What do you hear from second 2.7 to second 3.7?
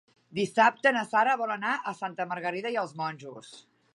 i els Monjos.